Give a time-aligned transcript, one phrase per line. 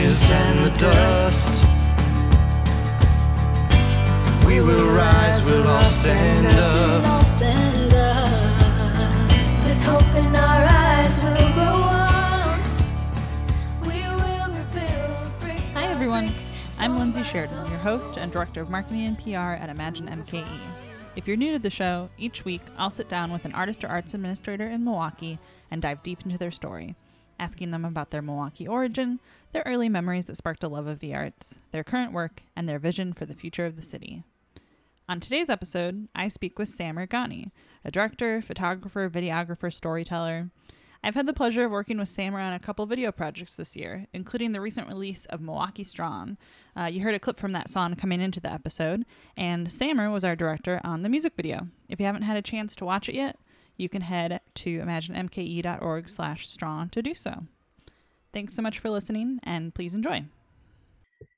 [0.00, 1.64] ashes and the dust.
[4.46, 7.06] We will rise, we'll all stand up.
[7.06, 8.30] All stand up.
[9.64, 12.60] With hope in our eyes, we'll grow on.
[13.82, 16.34] We will rebuild Hi, everyone.
[16.78, 20.08] I'm stone Lindsay by Sheridan, your host and Director of Marketing and PR at Imagine
[20.08, 20.46] MKE.
[21.16, 23.88] If you're new to the show, each week I'll sit down with an artist or
[23.88, 25.38] arts administrator in Milwaukee
[25.70, 26.94] and dive deep into their story,
[27.40, 29.18] asking them about their Milwaukee origin,
[29.52, 32.78] their early memories that sparked a love of the arts, their current work, and their
[32.78, 34.22] vision for the future of the city.
[35.08, 37.50] On today's episode, I speak with Samer Ghani,
[37.84, 40.50] a director, photographer, videographer, storyteller.
[41.02, 44.06] I've had the pleasure of working with Samer on a couple video projects this year,
[44.12, 46.36] including the recent release of Milwaukee Strong.
[46.76, 50.24] Uh, you heard a clip from that song coming into the episode, and Samer was
[50.24, 51.68] our director on the music video.
[51.88, 53.38] If you haven't had a chance to watch it yet,
[53.80, 57.44] you can head to imaginemke.org slash strong to do so.
[58.32, 60.24] Thanks so much for listening, and please enjoy.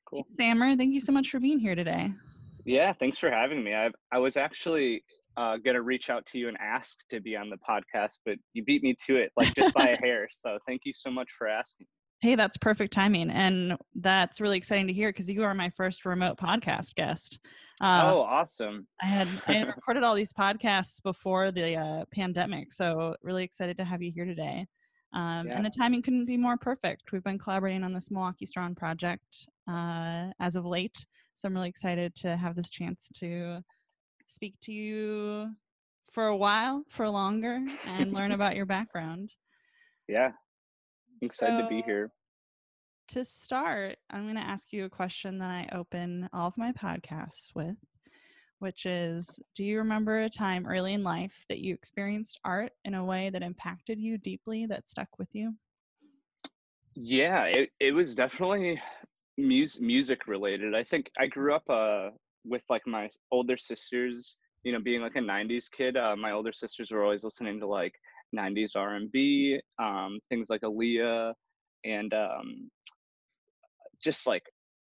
[0.04, 0.26] Cool.
[0.36, 2.12] Samer, thank you so much for being here today.
[2.64, 3.74] Yeah, thanks for having me.
[3.74, 5.04] I I was actually
[5.36, 8.62] uh, gonna reach out to you and ask to be on the podcast, but you
[8.64, 10.28] beat me to it like just by a hair.
[10.30, 11.86] So thank you so much for asking.
[12.22, 13.30] Hey, that's perfect timing.
[13.30, 17.40] And that's really exciting to hear because you are my first remote podcast guest.
[17.80, 18.86] Uh, oh, awesome!
[19.02, 23.76] I had I had recorded all these podcasts before the uh, pandemic, so really excited
[23.78, 24.68] to have you here today.
[25.12, 25.56] Um, Yeah.
[25.56, 27.10] And the timing couldn't be more perfect.
[27.10, 31.70] We've been collaborating on this Milwaukee Strong project uh, as of late, so I'm really
[31.70, 33.64] excited to have this chance to
[34.28, 35.50] speak to you
[36.12, 39.32] for a while, for longer, and learn about your background.
[40.06, 40.30] Yeah,
[41.22, 42.10] I'm excited to be here.
[43.10, 46.72] To start, I'm going to ask you a question that I open all of my
[46.72, 47.76] podcasts with,
[48.58, 52.94] which is Do you remember a time early in life that you experienced art in
[52.94, 55.54] a way that impacted you deeply that stuck with you?
[56.96, 58.80] Yeah, it it was definitely
[59.38, 60.74] mus music related.
[60.74, 62.10] I think I grew up uh
[62.44, 65.96] with like my older sisters, you know, being like a 90s kid.
[65.96, 67.94] Uh, my older sisters were always listening to like
[68.34, 71.34] 90s R&B, um, things like Aaliyah
[71.84, 72.70] and um
[74.02, 74.44] just like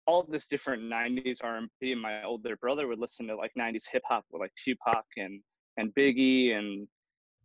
[0.06, 4.24] all this different 90s R&B my older brother would listen to like 90s hip hop
[4.32, 5.40] with like Tupac and
[5.76, 6.88] and Biggie and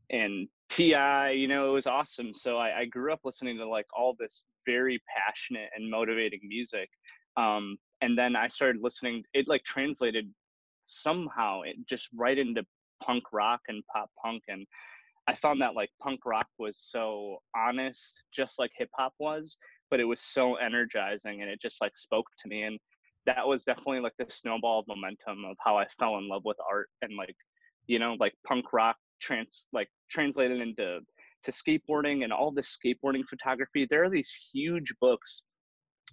[0.09, 2.33] and Ti, you know, it was awesome.
[2.33, 6.89] So I, I grew up listening to like all this very passionate and motivating music.
[7.37, 10.31] Um, and then I started listening, it like translated
[10.81, 12.63] somehow it just right into
[13.03, 14.43] punk rock and pop punk.
[14.47, 14.65] And
[15.27, 19.57] I found that like punk rock was so honest, just like hip hop was,
[19.89, 22.63] but it was so energizing and it just like spoke to me.
[22.63, 22.79] And
[23.25, 26.57] that was definitely like the snowball of momentum of how I fell in love with
[26.69, 27.35] art and like,
[27.87, 30.99] you know, like punk rock trans like translated into
[31.43, 33.87] to skateboarding and all this skateboarding photography.
[33.89, 35.43] There are these huge books.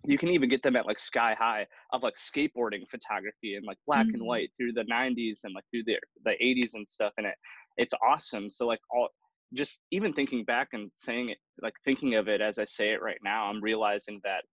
[0.04, 3.78] You can even get them at like sky high of like skateboarding photography and like
[3.86, 4.24] black and Mhm.
[4.24, 7.12] white through the 90s and like through the the 80s and stuff.
[7.18, 7.34] And it
[7.80, 8.50] it's awesome.
[8.50, 9.08] So like all
[9.54, 13.02] just even thinking back and saying it like thinking of it as I say it
[13.02, 14.44] right now, I'm realizing that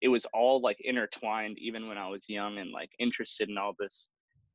[0.00, 3.74] it was all like intertwined even when I was young and like interested in all
[3.78, 4.10] this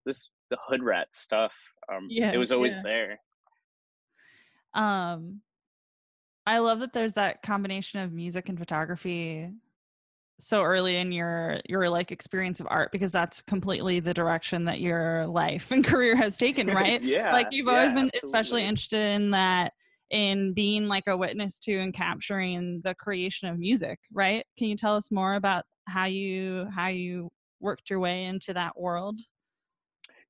[0.05, 1.53] this the hood rat stuff.
[1.93, 2.81] Um Yeah, it was always yeah.
[2.83, 3.19] there.
[4.73, 5.41] Um,
[6.47, 9.49] I love that there's that combination of music and photography
[10.41, 14.79] so early in your your like experience of art because that's completely the direction that
[14.81, 17.02] your life and career has taken right?
[17.12, 17.31] Yeah.
[17.31, 19.74] like you've always yeah, been especially interested in that
[20.09, 24.46] in being like a witness to and capturing the creation of music right?
[24.57, 27.29] Can you tell us more about how you how you
[27.59, 29.22] worked your way into that world?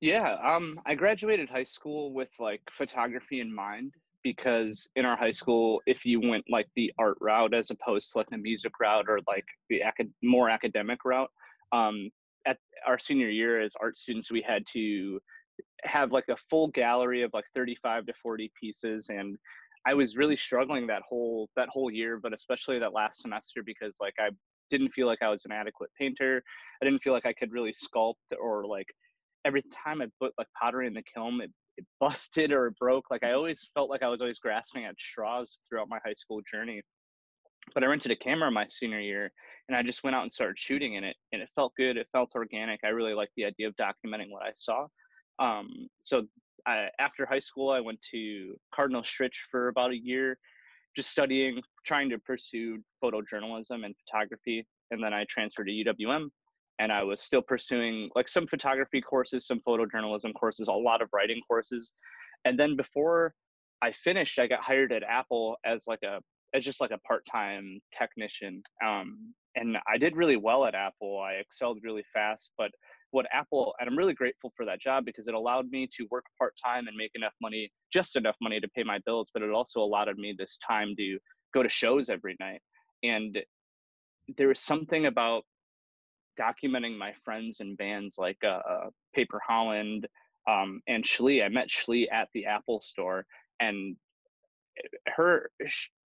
[0.00, 5.30] Yeah, um, I graduated high school with like photography in mind because in our high
[5.30, 9.06] school, if you went like the art route as opposed to like the music route
[9.08, 9.82] or like the
[10.22, 11.30] more academic route,
[11.72, 12.10] um,
[12.46, 15.20] at our senior year as art students, we had to
[15.84, 19.36] have like a full gallery of like 35 to 40 pieces and
[19.84, 23.94] I was really struggling that whole that whole year, but especially that last semester because
[24.00, 24.30] like I
[24.70, 26.42] didn't feel like I was an adequate painter.
[26.80, 28.86] I didn't feel like I could really sculpt or like
[29.44, 33.10] every time I put like pottery in the kiln, it, it busted or it broke.
[33.10, 36.40] Like I always felt like I was always grasping at straws throughout my high school
[36.50, 36.82] journey.
[37.74, 39.30] But I rented a camera my senior year
[39.68, 41.96] and I just went out and started shooting in it and it felt good.
[41.96, 42.80] It felt organic.
[42.84, 44.86] I really liked the idea of documenting what I saw.
[45.38, 46.24] Um, so
[46.66, 50.38] I, after high school, I went to Cardinal Stritch for about a year,
[50.96, 54.66] just studying, trying to pursue photojournalism and photography.
[54.90, 56.30] And then I transferred to UWM
[56.78, 61.08] and I was still pursuing like some photography courses, some photojournalism courses, a lot of
[61.12, 61.92] writing courses.
[62.44, 63.34] And then before
[63.82, 66.20] I finished, I got hired at Apple as like a,
[66.54, 68.62] as just like a part-time technician.
[68.84, 71.20] Um, and I did really well at Apple.
[71.20, 72.70] I excelled really fast, but
[73.10, 76.24] what Apple and I'm really grateful for that job because it allowed me to work
[76.38, 79.80] part-time and make enough money, just enough money to pay my bills, but it also
[79.80, 81.18] allowed me this time to
[81.52, 82.60] go to shows every night.
[83.02, 83.38] And
[84.38, 85.44] there was something about
[86.38, 90.06] documenting my friends and bands like uh, uh, Paper Holland
[90.48, 91.44] um, and Shlee.
[91.44, 93.24] I met Shlee at the Apple store,
[93.60, 93.96] and
[95.16, 95.50] her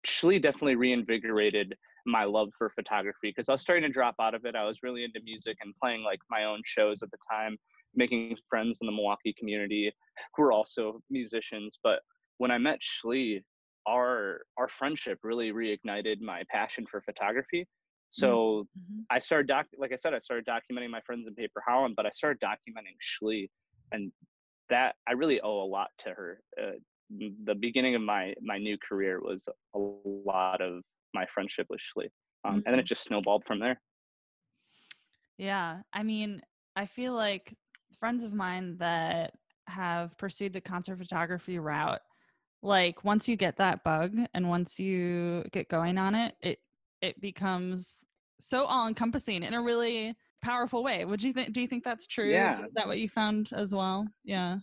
[0.07, 1.75] Shlee definitely reinvigorated
[2.07, 4.55] my love for photography because I was starting to drop out of it.
[4.55, 7.57] I was really into music and playing like my own shows at the time,
[7.95, 9.93] making friends in the Milwaukee community
[10.35, 11.79] who were also musicians.
[11.83, 12.01] But
[12.39, 13.43] when I met Shlee,
[13.89, 17.67] our our friendship really reignited my passion for photography.
[18.17, 19.07] So Mhm.
[19.11, 22.07] I started doc like I said, I started documenting my friends in Paper Holland, but
[22.07, 23.49] I started documenting Shlee,
[23.93, 24.13] and
[24.71, 26.43] that I really owe a lot to her.
[26.61, 26.73] Uh,
[27.11, 30.83] the beginning of my my new career was a lot of
[31.15, 32.11] my friendship with Shlee,
[32.45, 33.81] um, and then it just snowballed from there.
[35.39, 35.83] Yeah.
[35.93, 36.43] I mean,
[36.75, 37.57] I feel like
[37.99, 39.35] friends of mine that
[39.69, 42.01] have pursued the concert photography route,
[42.63, 46.61] like once you get that bug and once you get going on it, it
[47.03, 47.97] it becomes
[48.41, 51.05] so all encompassing in a really powerful way.
[51.05, 52.31] Would you think do you think that's true?
[52.31, 52.65] Yeah.
[52.65, 54.07] Is that what you found as well?
[54.25, 54.59] Yeah.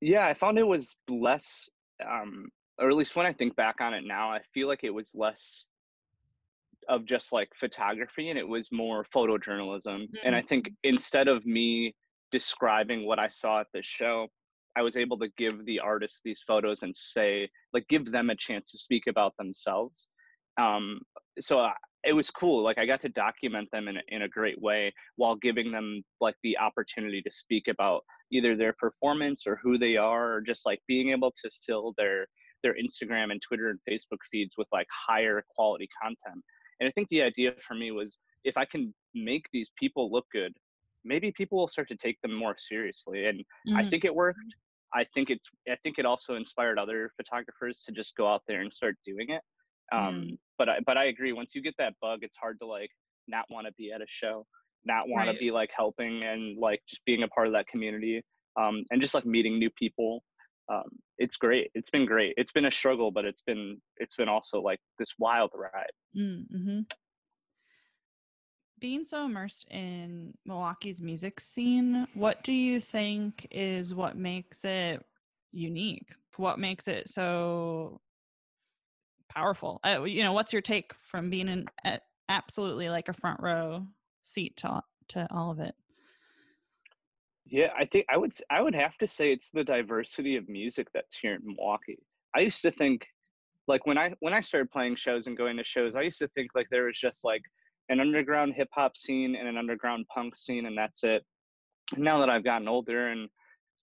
[0.00, 1.68] Yeah, I found it was less,
[2.06, 2.48] um,
[2.78, 5.10] or at least when I think back on it now, I feel like it was
[5.14, 5.66] less
[6.88, 10.08] of just like photography and it was more photojournalism.
[10.24, 11.94] And I think instead of me
[12.32, 14.26] describing what I saw at the show,
[14.76, 18.36] I was able to give the artists these photos and say, like, give them a
[18.36, 20.08] chance to speak about themselves.
[20.58, 21.00] Um,
[21.38, 21.72] so I,
[22.04, 22.62] it was cool.
[22.62, 26.02] Like, I got to document them in a, in a great way while giving them
[26.20, 28.02] like the opportunity to speak about
[28.32, 32.26] either their performance or who they are, or just like being able to fill their
[32.62, 36.44] their Instagram and Twitter and Facebook feeds with like higher quality content.
[36.80, 40.26] And I think the idea for me was if I can make these people look
[40.32, 40.52] good,
[41.04, 43.26] maybe people will start to take them more seriously.
[43.26, 43.44] And
[43.76, 43.90] I Mm.
[43.90, 44.38] think it worked.
[44.94, 48.60] I think it's I think it also inspired other photographers to just go out there
[48.60, 49.42] and start doing it.
[49.92, 51.32] Um, but I but I agree.
[51.32, 52.90] Once you get that bug, it's hard to like
[53.28, 54.46] not want to be at a show,
[54.84, 55.34] not want Right.
[55.34, 58.22] to be like helping and like just being a part of that community,
[58.60, 60.22] um, and just like meeting new people.
[60.72, 60.84] Um,
[61.18, 61.70] it's great.
[61.74, 62.34] It's been great.
[62.36, 65.90] It's been a struggle, but it's been it's been also like this wild ride.
[66.16, 66.80] Mm-hmm.
[68.78, 75.04] Being so immersed in Milwaukee's music scene, what do you think is what makes it
[75.52, 76.08] unique?
[76.36, 78.00] What makes it so
[79.34, 79.80] powerful?
[79.84, 81.66] Uh, you know, what's your take from being in
[82.28, 83.86] absolutely like a front row
[84.22, 85.74] seat to to all of it?
[87.46, 90.88] Yeah, I think I would I would have to say it's the diversity of music
[90.94, 91.98] that's here in Milwaukee.
[92.34, 93.06] I used to think
[93.68, 96.28] like when I when I started playing shows and going to shows, I used to
[96.28, 97.42] think like there was just like
[97.88, 101.24] an underground hip hop scene and an underground punk scene and that's it.
[101.96, 103.28] Now that I've gotten older and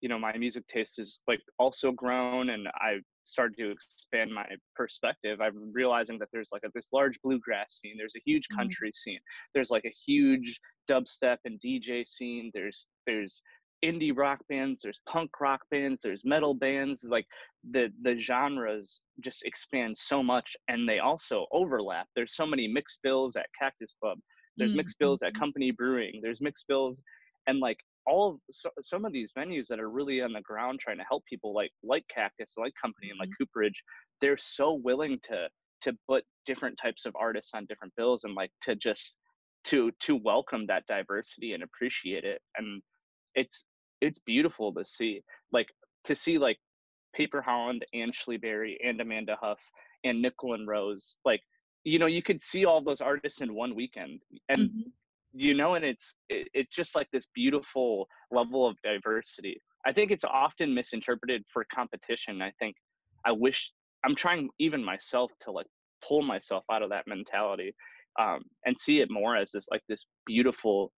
[0.02, 4.46] you know my music taste is like also grown and I've started to expand my
[4.76, 8.58] perspective, I'm realizing that there's like a, this large bluegrass scene, there's a huge Mm.
[8.58, 9.20] country scene,
[9.54, 10.60] there's like a huge
[10.90, 13.42] dubstep and DJ scene, there's there's
[13.86, 17.26] indie rock bands, there's punk rock bands, there's metal bands, like
[17.72, 22.08] the the genres just expand so much and they also overlap.
[22.16, 24.20] There's so many mixed bills at Cactus Club.
[24.58, 25.40] There's Mm, mixed bills at mhm.
[25.40, 26.20] Company Brewing.
[26.22, 27.04] There's mixed bills
[27.48, 30.80] and like all of so, some of these venues that are really on the ground
[30.80, 33.84] trying to help people like like Cactus, like Company and like Cooperage,
[34.22, 35.48] they're so willing to
[35.82, 39.14] to put different types of artists on different bills and like to just
[39.66, 42.82] to to welcome that diversity and appreciate it and
[43.36, 43.66] it's
[44.02, 45.68] it's beautiful to see like
[46.06, 46.58] to see like
[47.14, 49.62] paper holland and Schleberry and amanda huff
[50.04, 51.42] and nickel and rose like
[51.84, 54.92] you know you could see all those artists in one weekend and Mhm.
[55.34, 59.62] You know and it's it, it's just like this beautiful level of diversity.
[59.86, 62.42] I think it's often misinterpreted for competition.
[62.42, 62.76] I think
[63.26, 63.74] i wish
[64.06, 65.66] i'm trying even myself to like
[66.08, 67.76] pull myself out of that mentality
[68.18, 70.94] um, and see it more as this like this beautiful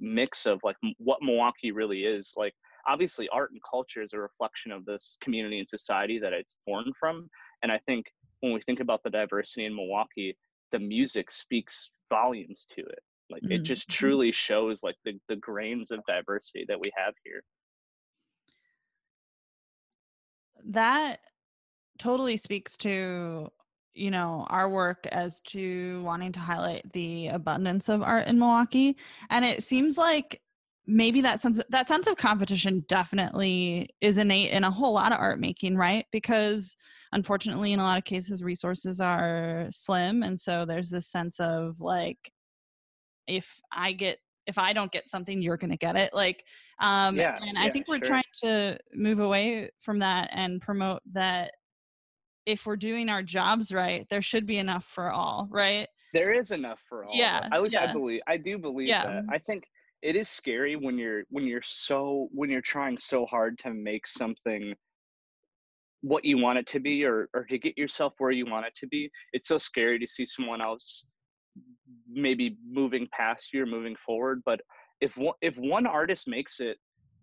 [0.00, 2.32] mix of like what milwaukee really is.
[2.36, 2.54] Like
[2.86, 6.92] obviously art and culture is a reflection of this community and society that it's born
[6.98, 7.28] from
[7.62, 8.06] and i think
[8.40, 10.36] when we think about the diversity in milwaukee
[10.72, 13.02] the music speaks volumes to it
[13.32, 13.92] like it Mhm, just mhm.
[13.94, 17.42] truly shows like the, the grains of diversity that we have here
[20.64, 21.20] that
[21.98, 23.48] totally speaks to
[23.94, 28.96] you know our work as to wanting to highlight the abundance of art in milwaukee
[29.30, 30.40] and it seems like
[30.86, 35.18] maybe that sense that sense of competition definitely is innate in a whole lot of
[35.18, 36.76] art making right because
[37.12, 41.78] unfortunately in a lot of cases resources are slim and so there's this sense of
[41.80, 42.32] like
[43.26, 46.44] if i get if i don't get something you're going to get it like
[46.80, 48.08] um Yeah, and i yeah, think we're sure.
[48.08, 51.52] trying to move away from that and promote that
[52.46, 56.50] if we're doing our jobs right there should be enough for all right there is
[56.50, 57.14] enough for all.
[57.14, 59.02] Yeah, At least I believe I do believe Yeah.
[59.04, 59.24] that.
[59.30, 59.64] I think
[60.02, 64.06] it is scary when you're when you're so when you're trying so hard to make
[64.06, 64.74] something
[66.02, 68.74] what you want it to be or or to get yourself where you want it
[68.76, 69.10] to be.
[69.32, 71.06] It's so scary to see someone else
[72.14, 74.42] maybe moving past you or moving forward.
[74.44, 74.60] But
[75.00, 76.76] if one, if one artist makes it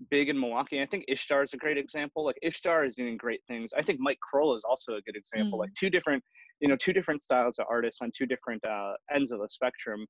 [0.10, 2.26] big in Milwaukee, I think IshDARR is a great example.
[2.26, 3.72] Like IshDARR is doing great things.
[3.78, 5.58] I think Mike Kroll is also a good example.
[5.58, 5.62] Mm.
[5.62, 6.24] Like two different,
[6.60, 10.06] you know, two different styles of artists on two different uh, ends of the spectrum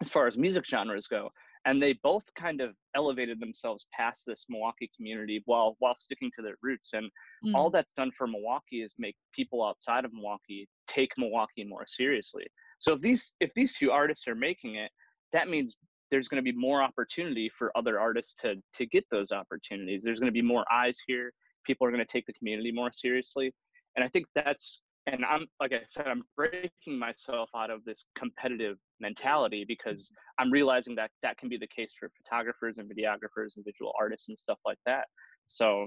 [0.00, 1.30] as far as music genres go.
[1.66, 6.42] And they both kind of elevated themselves past this Milwaukee community while while sticking to
[6.42, 6.92] their roots.
[6.92, 7.10] And
[7.44, 7.54] Mm.
[7.54, 12.46] all that's done for Milwaukee is make people outside of Milwaukee take Milwaukee more seriously.
[12.84, 14.90] So if these if these two artists are making it,
[15.32, 15.78] that means
[16.10, 20.02] there's going to be more opportunity for other artists to to get those opportunities.
[20.02, 21.32] There's going to be more eyes here.
[21.64, 23.54] People are going to take the community more seriously,
[23.96, 28.04] and I think that's and I'm like I said, I'm breaking myself out of this
[28.18, 33.56] competitive mentality because I'm realizing that that can be the case for photographers and videographers
[33.56, 35.06] and visual artists and stuff like that.
[35.46, 35.86] So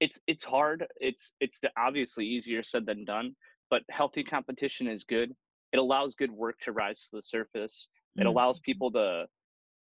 [0.00, 0.86] it's it's hard.
[1.00, 3.36] It's it's obviously easier said than done,
[3.68, 5.34] but healthy competition is good.
[5.72, 7.88] It allows good work to rise to the surface.
[8.16, 8.26] It Mm.
[8.26, 9.26] allows people to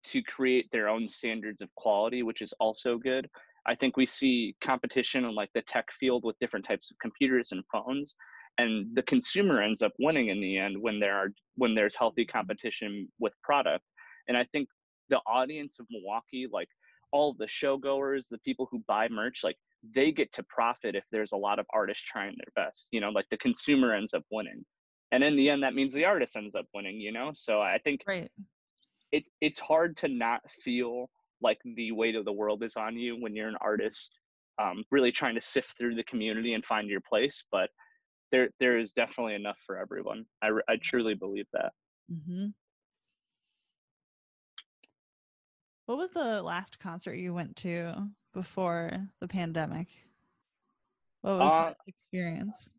[0.03, 3.29] to create their own standards of quality, which is also good.
[3.67, 7.53] I think we see competition in like the tech field with different types of computers
[7.53, 8.17] and phones,
[8.57, 12.25] and the consumer ends up winning in the end when there are when there's healthy
[12.25, 13.85] competition with product.
[14.29, 14.69] And I think
[15.11, 16.69] the audience of Milwaukee, like
[17.12, 19.59] all the showgoers, the people who buy merch, like
[19.95, 22.89] they get to profit if there's a lot of artists trying their best.
[22.91, 24.65] You know, like the consumer ends up winning.
[25.12, 27.33] And in the end, that means the artist ends up winning, you know?
[27.35, 28.31] So I think right
[29.12, 33.17] it's it's hard to not feel like the weight of the world is on you
[33.21, 34.12] when you're an artist
[34.59, 37.71] um, really trying to sift through the community and find your place but
[38.31, 41.73] there there is definitely enough for everyone i, I truly believe that
[42.09, 42.49] hmm
[45.87, 49.88] What was the last concert you went to before the pandemic?
[51.23, 52.73] What was Uh, that experience?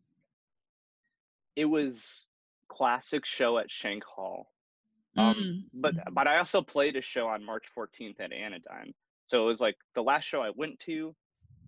[1.56, 2.28] It was
[2.72, 4.48] Klassik show at shank hall
[5.18, 6.14] um, Mm, but mhm.
[6.14, 8.94] but i also played a show on march 14th at anodyne
[9.26, 11.14] so it was like the last show i went to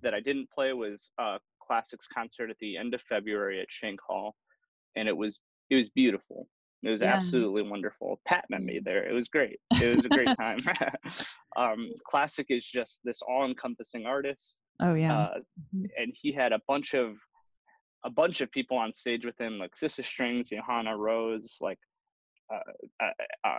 [0.01, 3.99] that i didn't play was a Klassik's concert at the end of february at shank
[4.01, 4.35] hall
[4.95, 6.47] and it was it was beautiful
[6.83, 7.13] it was Yeah.
[7.13, 10.59] absolutely wonderful pat met me there it was great it was a great time
[11.57, 15.13] um Klassik is just this all-encompassing artist Oh yeah.
[15.13, 15.33] uh,
[15.75, 15.85] Mhm.
[15.97, 17.17] and he had a bunch of
[18.05, 21.79] a bunch of people on stage with him like Sista Strings johanna rose like
[22.53, 23.57] uh, uh, uh,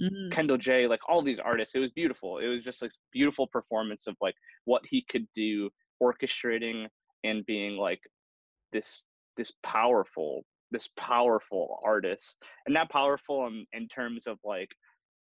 [0.00, 1.74] Mm, Kendall J, like all these artists.
[1.74, 2.38] It was beautiful.
[2.38, 5.70] It was just like beautiful performance of like what he could do,
[6.02, 6.86] orchestrating
[7.24, 8.00] and being like
[8.72, 9.04] this
[9.36, 14.70] this powerful this powerful artist, and not powerful in, in terms of like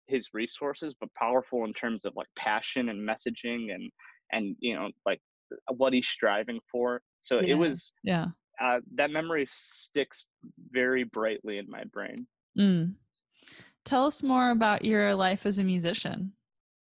[0.07, 3.91] his resources, but powerful in terms of like passion and messaging and
[4.31, 5.19] and you know like
[5.75, 7.01] what he's striving for.
[7.19, 7.47] So Yeah.
[7.47, 8.27] it was yeah.
[8.61, 10.25] Uh, that memory sticks
[10.71, 12.15] very brightly in my brain.
[12.57, 12.93] Mm.
[13.85, 16.33] Tell us more about your life as a musician.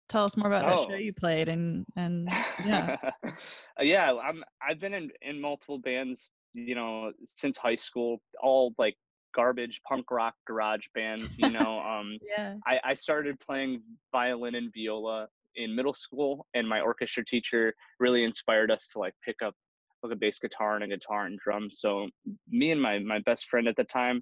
[0.10, 0.98] Tell us more about that show Oh.
[0.98, 2.28] you played and and
[2.66, 2.98] yeah.
[3.24, 8.74] Uh, yeah i'm i've been in in multiple bands you know since high school all
[8.78, 8.96] like
[9.36, 12.56] garbage punk rock garage bands you know um yeah.
[12.66, 18.24] I, I started playing violin and viola in middle school and my orchestra teacher really
[18.24, 19.54] inspired us to like pick up
[20.04, 22.08] like a bass guitar and a guitar and drums so
[22.50, 24.22] me and my my best friend at the time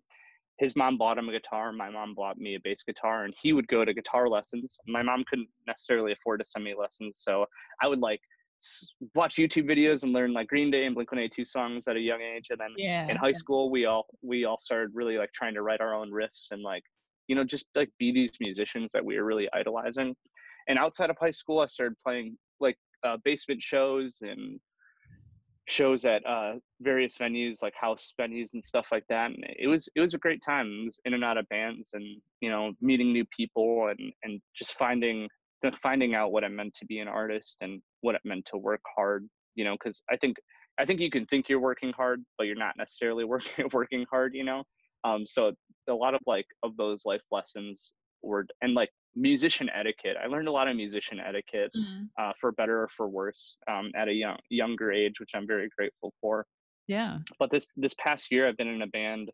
[0.59, 3.53] his mom bought him a guitar my mom bought me a bass guitar and he
[3.53, 7.45] would go to guitar lessons my mom couldn't necessarily afford to send me lessons so
[7.81, 8.19] i would like
[9.13, 12.21] watch youtube videos and learn like green day and blink 182 songs at a young
[12.21, 13.07] age and then Yeah.
[13.07, 16.11] in high school we all we all started really like trying to write our own
[16.11, 16.83] riffs and like
[17.27, 20.15] you know just like be these musicians that we were really idolizing
[20.67, 24.59] and outside of high school i started playing like uh, basement shows and
[25.67, 29.89] shows at uh, various venues like house venues and stuff like that and it was
[29.95, 30.67] it was a great time.
[30.67, 32.05] It was in and out of bands and
[32.41, 35.27] you know meeting new people and and just finding
[35.81, 38.81] finding out what it meant to be an artist and what it meant to work
[38.95, 40.37] hard you know because i think
[40.77, 44.33] i think you can think you're working hard but you're not necessarily working working hard
[44.33, 44.63] you know?
[45.03, 45.51] Um so
[45.89, 50.47] a lot of like of those life lessons were and like musician etiquette i learned
[50.47, 52.07] a lot of musician etiquette Mm.
[52.19, 55.69] uh, for better or for worse um, at a young younger age which i'm very
[55.77, 56.45] grateful for
[56.87, 57.17] Yeah.
[57.39, 59.29] but this this past year I've been in a band,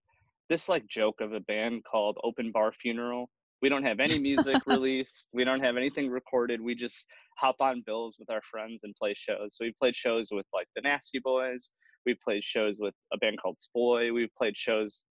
[0.50, 3.30] this like joke of a band called Open Bar Funeral.
[3.62, 5.28] We don't have any music released.
[5.38, 6.60] We don't have anything recorded.
[6.62, 7.00] We just
[7.38, 9.50] hop on bills with our friends and play shows.
[9.56, 11.70] So we played shows with like the Nasty Boys.
[12.06, 14.12] We played shows with a band called Spoy.
[14.18, 15.04] We've played shows.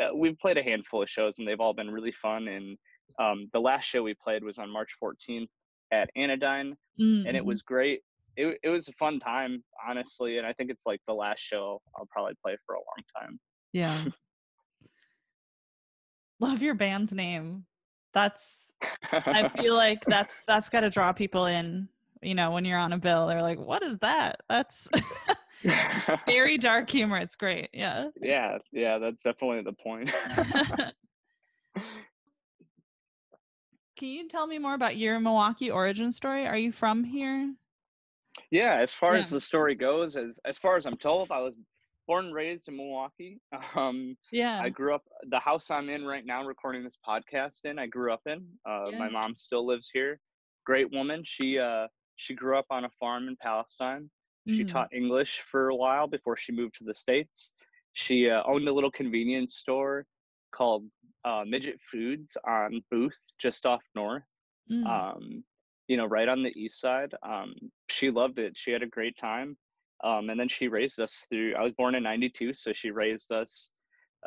[0.00, 2.42] Uh, we've played a handful of shows, and they've all been really fun.
[2.48, 2.76] And
[3.18, 5.48] um, the last show we played was on March 14th
[5.92, 6.76] at Anodyne,
[7.26, 7.46] and it Mhm.
[7.46, 8.02] was great.
[8.36, 11.80] It, it was a fun time, honestly, and I think it's like the last show
[11.96, 13.40] I'll probably play for a long time.
[13.72, 14.04] Yeah.
[16.40, 17.64] Love your band's name.
[18.12, 18.74] That's
[19.12, 21.88] I feel like that's that's got to draw people in.
[22.22, 24.88] You know, when you're on a bill, they're like, "What is that?" That's
[26.26, 27.18] very dark humor.
[27.18, 27.70] It's great.
[27.72, 28.08] Yeah.
[28.20, 30.10] yeah, yeah, that's definitely the point.
[33.96, 36.46] Can you tell me more about your Milwaukee origin story?
[36.46, 37.54] Are you from here?
[38.50, 41.54] yeah, as far as the story goes, as as far as I'm told, I was
[42.06, 43.40] born and raised in Milwaukee.
[43.74, 44.60] Um, Yeah.
[44.62, 47.78] I grew up the house I'm in right now, recording this podcast in.
[47.78, 48.46] I grew up in.
[48.68, 50.20] Uh, My mom still lives here.
[50.64, 51.22] Great woman.
[51.24, 54.10] She uh, she grew up on a farm in Palestine.
[54.48, 54.68] She Mhm.
[54.68, 57.54] taught English for a while before she moved to the states.
[57.94, 60.06] She uh, owned a little convenience store
[60.52, 60.84] called
[61.26, 64.22] uh, Midget Foods on Booth, just off North.
[64.70, 64.86] Mm.
[64.86, 65.44] Um,
[65.88, 67.12] you know, right on the east side.
[67.22, 67.54] Um,
[67.88, 68.52] she loved it.
[68.56, 69.56] She had a great time.
[70.04, 71.54] Um, and then she raised us through.
[71.56, 73.70] I was born in '92, so she raised us.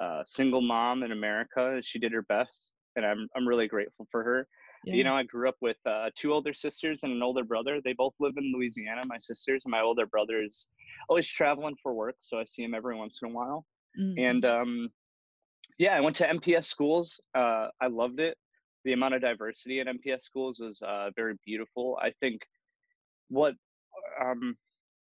[0.02, 1.80] Uh, single mom in America.
[1.84, 4.48] She did her best, and I'm I'm really grateful for her.
[4.86, 4.96] yeah.
[4.96, 7.82] You know, I grew up with uh, two older sisters and an older brother.
[7.84, 9.02] They both live in Louisiana.
[9.06, 10.68] My sisters and my older brother is
[11.10, 13.66] always traveling for work, so I see him every once in a while.
[14.00, 14.16] Mhm.
[14.18, 14.90] And um,
[15.80, 17.20] yeah, I went to MPS schools.
[17.34, 18.38] Uh, I loved it.
[18.84, 21.98] The amount of diversity in MPS schools was uh, very beautiful.
[22.02, 22.42] I think
[23.30, 23.56] what
[24.22, 24.56] um,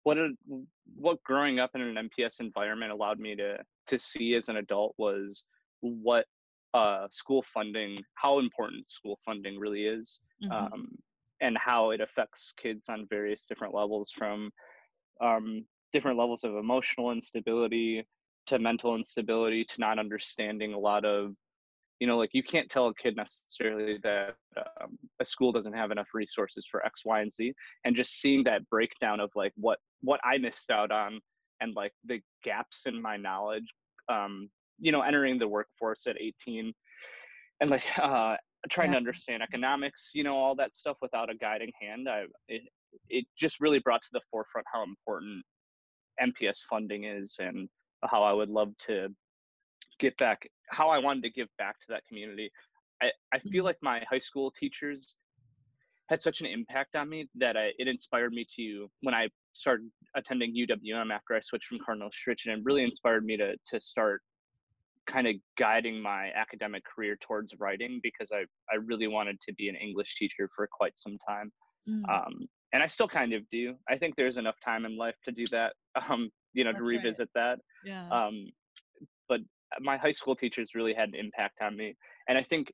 [0.03, 0.29] what a,
[0.95, 3.57] what growing up in an MPS environment allowed me to
[3.87, 5.45] to see as an adult was
[5.79, 6.25] what
[6.73, 10.51] uh, school funding, how important school funding really is, Mhm.
[10.51, 10.97] um,
[11.39, 14.51] and how it affects kids on various different levels from
[15.21, 18.05] um, different levels of emotional instability
[18.47, 21.33] to mental instability to not understanding a lot of
[21.99, 24.35] you know like you can't tell a kid necessarily that
[24.81, 27.53] um, a school doesn't have enough resources for x y and z
[27.85, 31.19] and just seeing that breakdown of like what what i missed out on
[31.61, 33.65] and like the gaps in my knowledge
[34.09, 36.73] um you know entering the workforce at 18
[37.61, 38.35] and like uh
[38.69, 42.61] trying to understand economics you know all that stuff without a guiding hand i it,
[43.09, 45.43] it just really brought to the forefront how important
[46.21, 47.69] mps funding is and
[48.05, 49.09] how i would love to
[49.99, 52.49] get back how i wanted to give back to that community
[53.01, 53.67] i i feel Mhm.
[53.67, 55.17] like my high school teachers
[56.09, 59.91] had such an impact on me that I, it inspired me to when I started
[60.15, 64.21] attending UWM after I switched from Cardinal Strichen, and really inspired me to to start
[65.05, 69.67] kind of guiding my academic career towards writing because I I really wanted to be
[69.67, 71.51] an English teacher for quite some time,
[71.89, 72.09] Mm.
[72.09, 73.75] um, and I still kind of do.
[73.89, 75.73] I think there's enough time in life to do that,
[76.09, 77.03] um, you know, to That's right.
[77.03, 77.59] revisit that.
[77.83, 78.09] yeah.
[78.09, 78.47] Um,
[79.29, 79.41] but
[79.81, 81.95] my high school teachers really had an impact on me,
[82.27, 82.71] and I think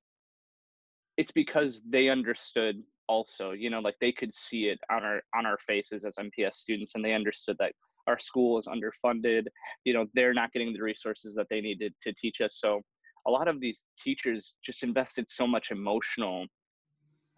[1.18, 5.46] it's because they understood also you know like they could see it on our on
[5.46, 7.74] our faces as mps students and they understood that
[8.08, 9.44] our school is underfunded
[9.84, 12.82] you know they're not getting the resources that they needed to teach us so
[13.28, 16.46] a lot of these teachers just invested so much emotional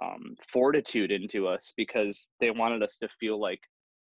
[0.03, 3.61] um, fortitude into us because they wanted us to feel like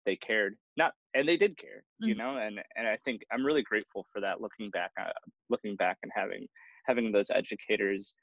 [0.05, 2.17] they cared not and they did care you Mhm.
[2.17, 5.11] know and and i think i'm really grateful for that looking back uh,
[5.49, 6.47] looking back and having
[6.85, 8.15] having those educators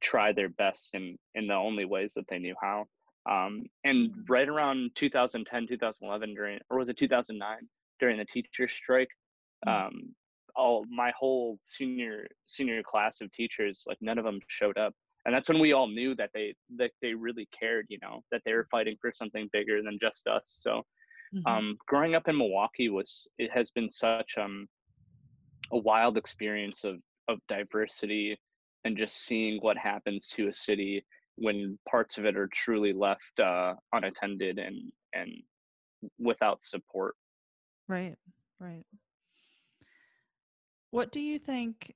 [0.00, 2.84] try their best in in the only ways that they knew how
[3.30, 9.08] um and right around 2010 2011 during or was it 2009 during the teacher strike
[9.64, 9.84] Mm.
[9.90, 10.14] um
[10.54, 14.94] all my whole senior senior class of teachers like none of them showed up
[15.26, 18.42] and that's when we all knew that they that they really cared you know that
[18.46, 20.82] they were fighting for something bigger than just us so
[21.32, 21.64] Mhm.
[21.64, 24.68] um growing up in milwaukee was it has been such um
[25.72, 26.96] a wild experience of
[27.28, 28.38] of diversity
[28.84, 31.04] and just seeing what happens to a city
[31.36, 35.30] when parts of it are truly left uh, unattended and and
[36.18, 37.16] without support.
[37.88, 38.16] Right,
[38.60, 38.86] right.
[40.90, 41.94] What do you think?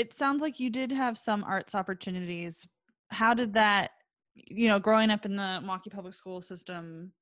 [0.00, 2.66] It sounds like you did have some arts opportunities.
[3.10, 3.90] How did that,
[4.34, 7.12] you know, growing up in the Milwaukee public school system,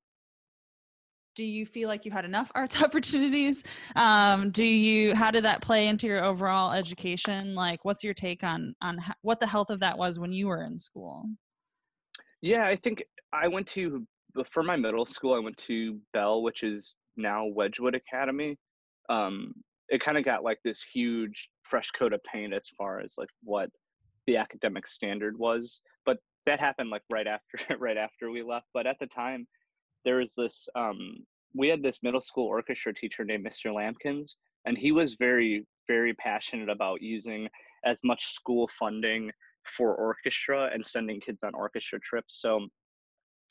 [1.34, 3.64] do you feel like you had enough arts opportunities?
[3.96, 7.56] Um, do you, how did that play into your overall education?
[7.56, 10.46] Like, what's your take on, on ho- what the health of that was when you
[10.46, 11.24] were in school?
[12.42, 14.06] Yeah, I think I went to
[14.52, 15.34] for my middle school.
[15.34, 18.56] I went to Bell, which is now Wedgwood Academy.
[19.08, 19.52] um,
[19.88, 23.30] it kind of got like this huge fresh coat of paint as far as like
[23.42, 23.70] what
[24.26, 25.80] the academic standard was.
[26.04, 28.66] But that happened like right after right after we left.
[28.74, 29.46] But at the time,
[30.04, 31.18] there was this um,
[31.54, 33.72] we had this middle school orchestra teacher named Mr.
[33.72, 37.48] Lampkins, and he was very very passionate about using
[37.84, 39.30] as much school funding
[39.64, 42.40] for orchestra and sending kids on orchestra trips.
[42.40, 42.66] So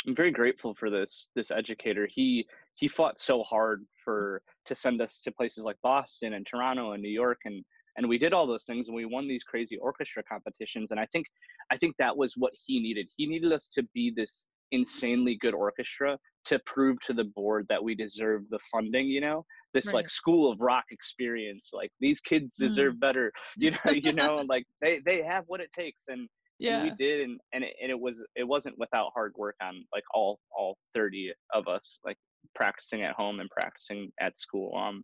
[0.05, 2.07] I'm very grateful for this this educator.
[2.11, 6.91] He he fought so hard for to send us to places like Boston and Toronto
[6.91, 7.63] and New York and
[7.97, 11.07] and we did all those things and we won these crazy orchestra competitions and I
[11.07, 11.25] think
[11.71, 13.07] I think that was what he needed.
[13.17, 17.83] He needed us to be this insanely good orchestra to prove to the board that
[17.83, 19.45] we deserve the funding, you know?
[19.73, 19.95] This Right.
[19.95, 21.71] like school of rock experience.
[21.73, 22.99] Like these kids deserve Mm.
[22.99, 23.31] better.
[23.57, 26.29] You know, you know, like they they have what it takes and and
[26.59, 26.81] Yeah.
[26.83, 30.03] we did and and it, and it was it wasn't without hard work on like
[30.13, 32.17] all all 30 of us like
[32.55, 35.03] practicing at home and practicing at school um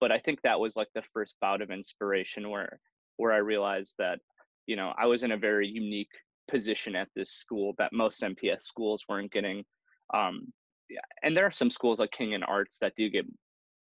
[0.00, 2.80] but i think that was like the first bout of inspiration where
[3.16, 4.18] where i realized that
[4.66, 6.12] you know i was in a very unique
[6.50, 9.64] position at this school that most mps schools weren't getting
[10.14, 10.52] um
[11.22, 13.24] and there are some schools like king and arts that do get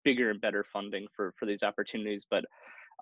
[0.04, 2.44] bigger and better funding for for these opportunities but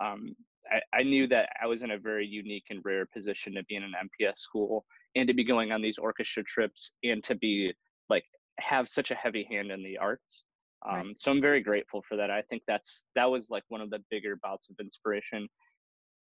[0.03, 0.35] um
[0.71, 3.75] I, I knew that I was in a very unique and rare position to be
[3.75, 7.73] in an MPS school and to be going on these orchestra trips and to be
[8.09, 8.23] like
[8.59, 10.45] have such a heavy hand in the arts.
[10.89, 11.19] Um, Right.
[11.19, 12.29] So I'm very grateful for that.
[12.29, 15.47] I think that's that was like one of the bigger bouts of inspiration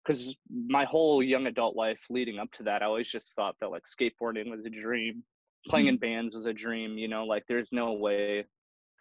[0.03, 3.69] because my whole young adult life leading up to that, I always just thought that
[3.69, 5.23] like skateboarding was a dream,
[5.67, 6.97] playing in bands was a dream.
[6.97, 8.45] You know, like there's no way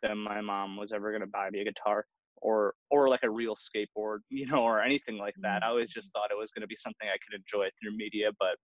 [0.03, 2.07] that my mom was ever gonna buy me a guitar
[2.43, 5.63] or or like a real skateboard, you know, or anything like that.
[5.63, 8.31] I always just thought it was gonna be something I could enjoy through media.
[8.39, 8.57] But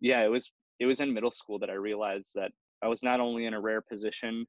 [0.00, 2.50] yeah, it was it was in middle school that I realized that
[2.82, 4.46] I was not only in a rare position,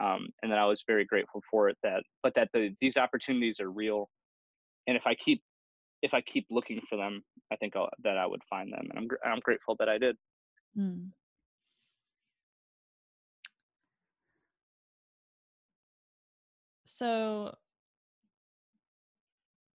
[0.00, 1.76] um, and that I was very grateful for it.
[1.82, 4.08] That but that the these opportunities are real,
[4.86, 5.42] and if I keep
[6.02, 8.98] if I keep looking for them, I think I'll, that I would find them, and
[8.98, 10.16] I'm gr- I'm grateful that I did.
[10.78, 11.10] Mm.
[16.84, 17.54] So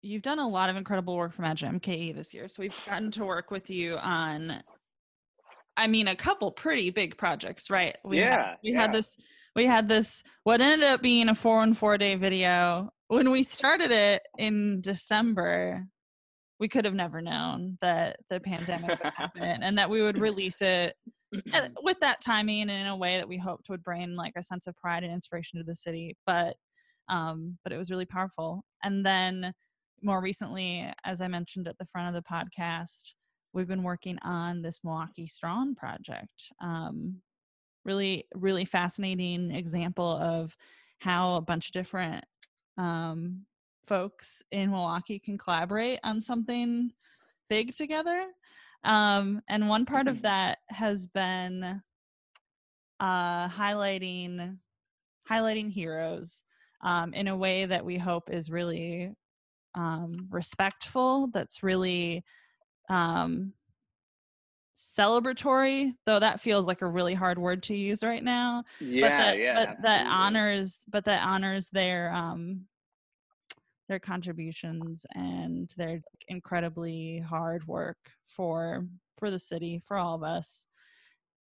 [0.03, 2.47] you've done a lot of incredible work for Imagine MKE this year.
[2.47, 4.63] So we've gotten to work with you on
[5.77, 7.97] I mean a couple pretty big projects, right?
[8.05, 9.17] We had, Yeah, we had this
[9.55, 12.91] we had this what ended up being a 4 and 4 day video.
[13.09, 15.87] When we started it in December,
[16.61, 20.61] we could have never known that the pandemic would happen and that we would release
[20.61, 20.95] it
[21.83, 24.67] with that timing and in a way that we hoped would bring like a sense
[24.67, 26.57] of pride and inspiration to the city but
[27.09, 29.53] um but it was really powerful and then
[30.03, 33.13] more recently as i mentioned at the front of the podcast
[33.53, 37.21] we've been working on this milwaukee strong project um
[37.89, 40.57] really really fascinating example of
[41.01, 42.25] how a bunch of different
[42.77, 43.47] um
[43.87, 46.93] folks in milwaukee can collaborate on something
[47.49, 48.27] big together
[48.85, 50.23] um, and one part of Mhm.
[50.23, 51.83] that has been
[53.01, 54.59] uh, highlighting
[55.31, 56.43] highlighting heroes
[56.83, 59.13] um, in a way that we hope is really
[59.75, 61.29] um, respectful.
[61.33, 62.25] That's really
[62.89, 63.53] um,
[64.79, 68.63] celebratory, though that feels like a really hard word to use right now.
[68.81, 70.13] Yeah, but that, yeah, but that absolutely.
[70.13, 72.67] honors but that honors their um
[73.89, 78.87] their contributions and their incredibly hard work for
[79.17, 80.67] for the city for all of us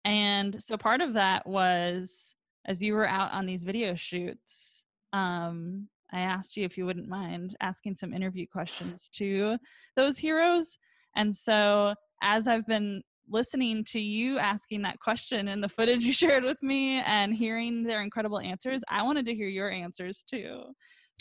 [0.04, 5.86] and so part of that was as you were out on these video shoots um
[6.12, 9.56] i asked you if you wouldn't mind asking some interview questions to
[9.94, 10.78] those heroes
[11.16, 16.12] and so as i've been listening to you asking that question and the footage you
[16.24, 20.64] shared with me and hearing their incredible answers i wanted to hear your answers too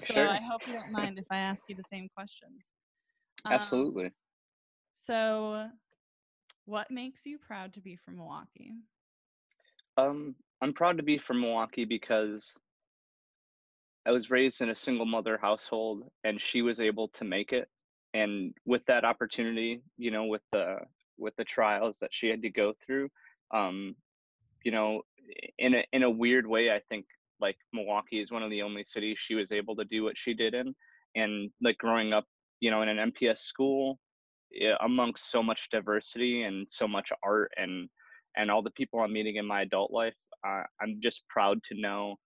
[0.05, 0.27] so Sure.
[0.27, 2.61] I hope you don't mind if I ask you the same questions.
[3.45, 4.11] Um, Absolutely.
[4.93, 5.67] so,
[6.65, 8.73] what makes you proud to be from Milwaukee?
[9.97, 12.51] Um, I'm proud to be from Milwaukee because
[14.05, 17.67] I was raised in a single mother household and she was able to make it.
[18.13, 20.77] And with that opportunity, you know, with the
[21.17, 23.09] with the trials that she had to go through,
[23.53, 23.95] um,
[24.63, 25.01] you know,
[25.57, 27.05] in a in a weird way, I think
[27.39, 30.33] like Milwaukee is one of the only cities she was able to do what she
[30.33, 30.75] did in.
[31.15, 32.25] And like growing up,
[32.59, 33.99] you know, in an MPS school,
[34.81, 37.89] amongst so much diversity and so much art and
[38.35, 41.79] and all the people I'm meeting in my adult life, uh, I'm just proud to
[41.79, 42.17] know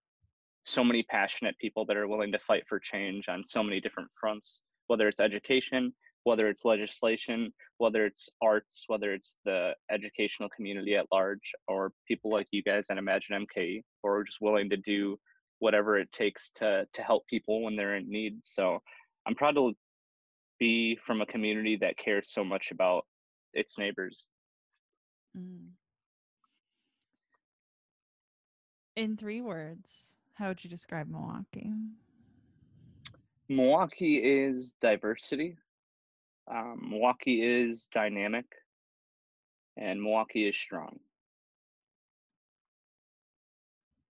[0.64, 4.10] so many passionate people that are willing to fight for change on so many different
[4.20, 10.96] fronts, whether it's education, whether it's legislation, whether it's arts, whether it's the educational community
[10.96, 14.78] at large, or people like you guys at Imagine MKE, who are just willing to
[14.78, 15.18] do
[15.60, 18.40] whatever it takes to to help people when they're in need.
[18.44, 18.80] So
[19.26, 19.74] I'm proud to
[20.60, 23.06] be from a community that cares so much about
[23.54, 24.28] its neighbors.
[25.38, 25.70] Mm.
[28.96, 31.72] In three words, how would you describe Milwaukee?
[33.50, 35.58] Milwaukee is diversity.
[36.54, 38.46] Um, Milwaukee is dynamic,
[39.78, 41.00] and Milwaukee is strong.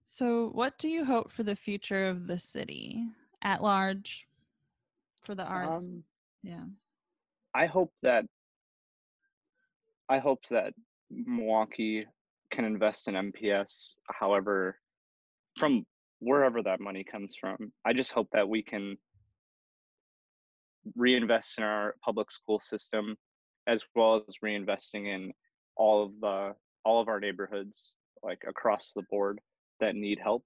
[0.06, 3.06] So, what do you hope for the future of the city
[3.44, 4.28] at large
[5.24, 5.86] for the arts?
[5.86, 6.04] Um,
[6.42, 6.64] yeah.
[7.54, 8.26] I hope that
[10.10, 10.74] I hope that
[11.10, 12.06] Milwaukee
[12.50, 13.96] can invest in MPS.
[14.08, 14.78] However,
[15.58, 15.86] from
[16.20, 18.98] wherever that money comes from, I just hope that we can
[20.96, 23.15] reinvest in our public school system
[23.67, 25.32] as well as reinvesting in
[25.76, 29.39] all of the all of our neighborhoods like across the board
[29.80, 30.44] that need help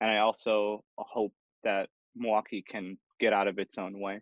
[0.00, 1.32] and i also hope
[1.64, 4.20] that milwaukee can get out of its own way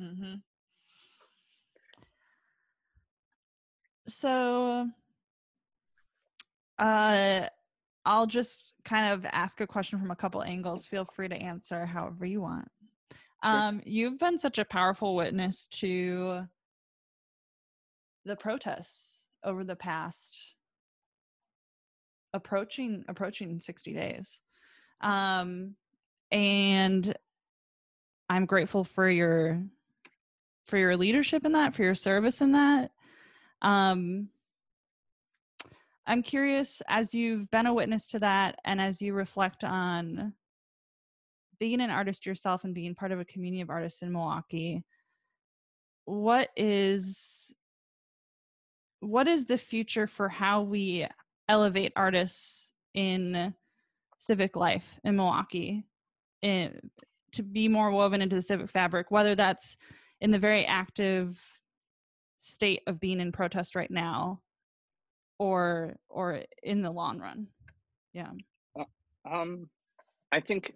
[0.00, 0.34] Mm-hmm.
[4.06, 4.88] So,
[6.78, 7.46] uh,
[8.04, 10.86] I'll just kind of ask a question from a couple angles.
[10.86, 12.68] Feel free to answer however you want.
[13.42, 16.46] Um, you've been such a powerful witness to
[18.24, 20.54] the protests over the past
[22.34, 24.40] approaching approaching 60 days.
[25.00, 25.76] Um,
[26.30, 27.16] and
[28.28, 29.62] I'm grateful for your
[30.64, 32.90] for your leadership in that, for your service in that.
[33.62, 34.28] Um,
[36.06, 40.34] I'm curious as you've been a witness to that and as you reflect on
[41.58, 44.84] being an artist yourself and being part of a community of artists in Milwaukee,
[46.04, 47.52] what is
[49.00, 51.06] what is the future for how we
[51.48, 53.54] elevate artists in
[54.18, 55.84] civic life in Milwaukee?
[56.42, 56.90] In,
[57.32, 59.76] to be more woven into the civic fabric, whether that's
[60.20, 61.40] in the very active
[62.38, 64.40] state of being in protest right now
[65.38, 67.48] or or in the long run.
[68.12, 68.30] Yeah.
[69.30, 69.68] Um
[70.32, 70.74] i think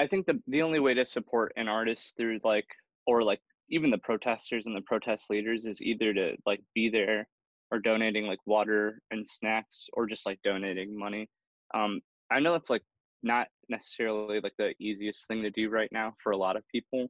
[0.00, 2.66] i think the the only way to support an artist through like
[3.06, 7.28] or like even the protesters and the protest leaders is either to like be there
[7.70, 11.28] or donating like water and snacks or just like donating money
[11.74, 12.82] um i know it's like
[13.22, 17.08] not necessarily like the easiest thing to do right now for a lot of people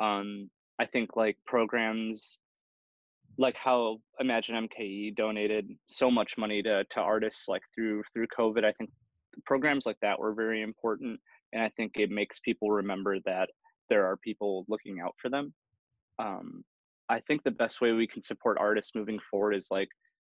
[0.00, 0.48] um
[0.80, 2.38] i think like programs
[3.38, 8.64] like how Imagine MKE donated so much money to to artists like through through COVID.
[8.64, 8.90] I think
[9.46, 11.18] programs like that were very important,
[11.52, 13.50] and I think it makes people remember that
[13.88, 15.54] there are people looking out for them.
[16.18, 16.64] Um,
[17.08, 19.88] I think the best way we can support artists moving forward is like,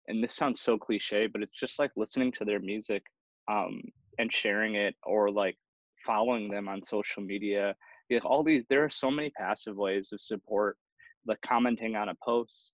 [0.07, 3.03] and this sounds so cliche, but it's just like listening to their music
[3.49, 3.81] um,
[4.17, 5.57] and sharing it, or like
[6.05, 7.75] following them on social media.
[8.09, 10.77] Like all these, there are so many passive ways of support,
[11.25, 12.73] like commenting on a post,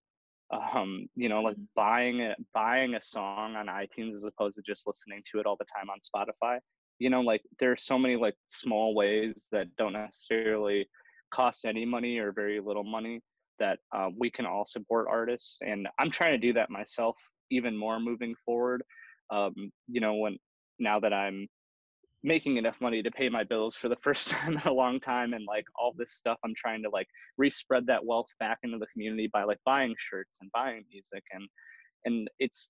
[0.52, 1.68] um you know like Mhm.
[1.76, 5.56] buying a buying a song on itunes as opposed to just listening to it all
[5.58, 6.60] the time on spotify
[7.00, 10.88] you know like there are so many like small ways that don't necessarily
[11.32, 13.22] cost any money or very little money
[13.58, 17.16] that uh, we can all support artists and i'm trying to do that myself
[17.52, 18.84] even more moving forward.
[19.32, 19.54] Um
[19.88, 20.38] you know when
[20.80, 21.48] now that i'm
[22.22, 25.34] making enough money to pay my bills for the first time in a long time
[25.34, 27.08] and like all this stuff i'm trying to like
[27.38, 31.48] respread that wealth back into the community by like buying shirts and buying music and
[32.06, 32.70] and it's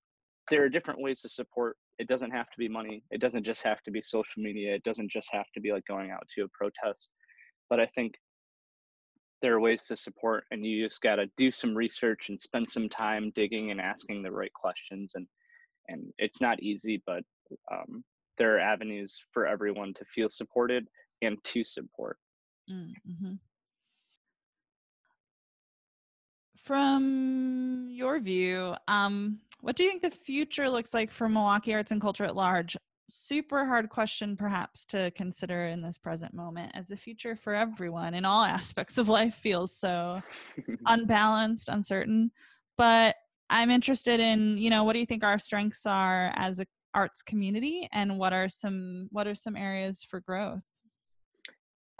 [0.49, 3.61] there are different ways to support it doesn't have to be money it doesn't just
[3.61, 6.43] have to be social media it doesn't just have to be like going out to
[6.43, 7.09] a protest
[7.69, 8.15] but i think
[9.41, 12.69] there are ways to support and you just got to do some research and spend
[12.69, 15.27] some time digging and asking the right questions and
[15.87, 17.23] and it's not easy but
[17.71, 18.03] um,
[18.37, 20.87] there are avenues for everyone to feel supported
[21.21, 22.17] and to support
[22.71, 23.33] mm-hmm.
[26.57, 31.91] from your view um what do you think the future looks like for milwaukee arts
[31.91, 32.77] and culture at large
[33.09, 38.13] super hard question perhaps to consider in this present moment as the future for everyone
[38.13, 40.19] in all aspects of life feels so
[40.85, 42.31] unbalanced, uncertain.
[42.77, 43.15] But
[43.49, 47.21] I'm interested in, you know, what do you think our strengths are as a arts
[47.21, 50.61] community and what are some what are some areas for growth?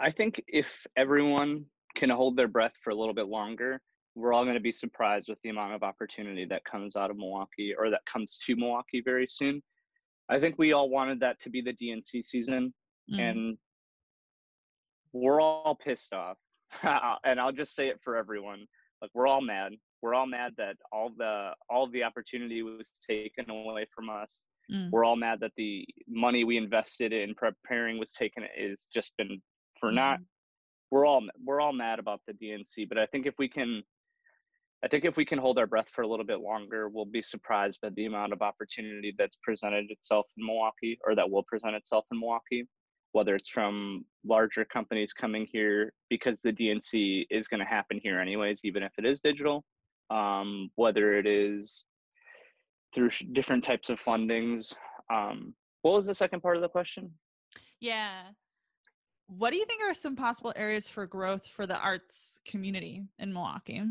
[0.00, 3.80] I think if everyone can hold their breath for a little bit longer,
[4.20, 7.16] we're all going to be surprised with the amount of opportunity that comes out of
[7.16, 9.62] Milwaukee or that comes to Milwaukee very soon.
[10.28, 12.72] I think we all wanted that to be the DNC season,
[13.10, 13.58] Mm, and
[15.12, 16.36] we're all pissed off.
[17.24, 18.66] and I'll just say it for everyone:
[19.02, 19.72] like we're all mad.
[20.02, 24.90] We're all mad that all the all the opportunity was taken away from us, Mm.
[24.92, 29.42] we're all mad that the money we invested in preparing was taken is just been
[29.80, 30.26] for not Mhm.
[30.92, 33.82] we're all we're all mad about the DNC, but I think if we can
[34.82, 37.22] I think if we can hold our breath for a little bit longer, we'll be
[37.22, 41.74] surprised by the amount of opportunity that's presented itself in Milwaukee or that will present
[41.74, 42.66] itself in Milwaukee,
[43.12, 48.18] whether it's from larger companies coming here because the DNC is going to happen here
[48.18, 49.64] anyways, even if it is digital,
[50.08, 51.84] um, whether it is
[52.94, 54.74] through different types of fundings.
[55.12, 57.10] Um, what was the second part of the question?
[57.80, 58.22] Yeah.
[59.26, 63.32] What do you think are some possible areas for growth for the arts community in
[63.32, 63.82] Milwaukee?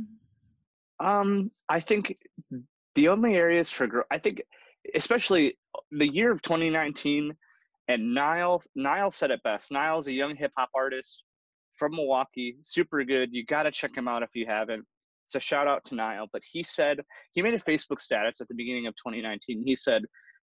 [0.99, 2.15] Um, I think
[2.95, 4.41] the only areas for growth, I think,
[4.95, 5.57] especially
[5.91, 7.33] the year of 2019,
[7.87, 9.71] and Niall, Niall said it best.
[9.71, 11.23] Niall's a young hip hop artist
[11.77, 13.29] from Milwaukee, super good.
[13.31, 14.85] You got to check him out if you haven't.
[15.25, 16.27] So shout out to Niall.
[16.31, 16.99] But he said
[17.33, 19.63] he made a Facebook status at the beginning of 2019.
[19.65, 20.03] He said,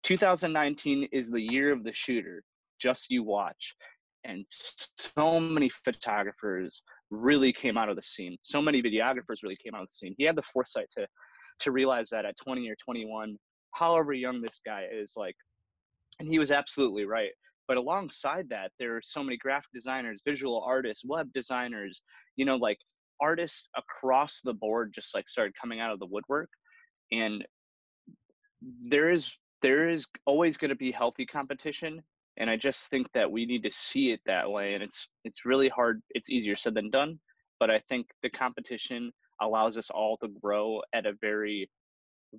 [0.04, 2.44] 2019 is the year of the shooter.
[2.80, 3.74] Just you watch.
[4.24, 6.82] And so many photographers
[7.16, 8.38] really came out of the scene.
[8.42, 10.16] So many videographers really came out of the scene.
[10.18, 11.08] He had the foresight to
[11.60, 13.38] to realize that at 20 or 21,
[13.74, 15.36] however young this guy is, like,
[16.20, 17.32] and he was absolutely right.
[17.68, 22.02] But alongside that, there are so many graphic designers, visual artists, web designers,
[22.36, 22.78] you know, like
[23.22, 26.50] artists across the board just like started coming out of the woodwork.
[27.12, 27.44] And
[28.88, 32.04] there is there is always going to be healthy competition
[32.38, 35.46] and i just think that we need to see it that way and it's it's
[35.46, 37.20] really hard it's easier said than done
[37.60, 41.70] but i think the competition allows us all to grow at a very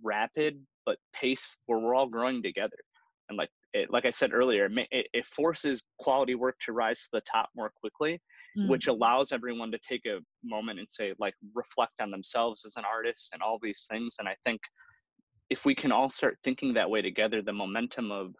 [0.02, 2.76] rapid but pace where we're all growing together
[3.28, 7.08] and like it, like i said earlier it, it, forces quality work to rise to
[7.12, 8.20] the top more quickly
[8.56, 8.68] Mm.
[8.68, 12.84] which allows everyone to take a moment and say like reflect on themselves as an
[12.90, 14.60] artist and all these things and i think
[15.50, 18.34] if we can all start thinking that way together the momentum of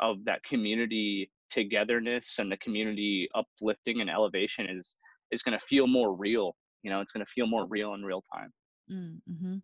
[0.00, 4.94] of that community togetherness and the community uplifting and elevation is
[5.30, 8.04] is going to feel more real you know it's going to feel more real in
[8.04, 8.52] real time
[8.90, 9.56] Mm-hmm.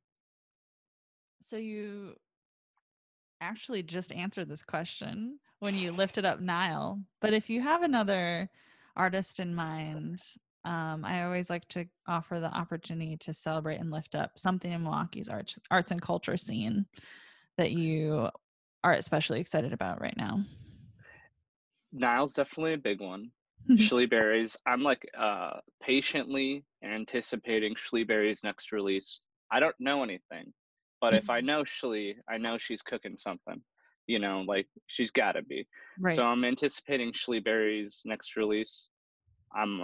[1.40, 2.14] So you
[3.40, 7.00] actually just answered this question when you lifted up Niall.
[7.20, 8.48] But if you have another
[8.96, 10.20] artist in mind,
[10.64, 14.82] um, I always like to offer the opportunity to celebrate and lift up something in
[14.82, 16.86] Milwaukee's arts arts and culture scene
[17.58, 18.28] that you
[18.84, 20.40] are especially excited about right now.
[21.92, 23.30] Niall's definitely a big one
[24.06, 24.56] Berry's.
[24.66, 27.74] I'm like uh patiently anticipating
[28.06, 29.20] Berry's next release.
[29.50, 30.52] I don't know anything,
[31.00, 33.62] but if I know Shlee, I know she's cooking something.
[34.06, 35.66] You know, like she's got to be.
[35.98, 36.14] right.
[36.14, 38.90] So I'm anticipating Berry's next release.
[39.56, 39.82] I'm